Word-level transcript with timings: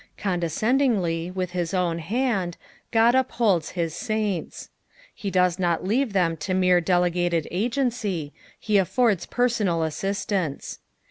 Con 0.17 0.39
descendingly, 0.41 1.29
with 1.31 1.51
his 1.51 1.75
own 1.75 1.99
hand, 1.99 2.57
Qod 2.91 3.13
upholds 3.13 3.73
bis 3.73 3.95
saints; 3.95 4.71
he 5.13 5.29
does 5.29 5.59
not 5.59 5.85
leave 5.85 6.11
them 6.13 6.35
to 6.37 6.55
mere 6.55 6.81
deleguted 6.81 7.45
agency, 7.51 8.33
he 8.59 8.77
aflprds 8.77 9.29
personal 9.29 9.79
auistance. 9.81 10.79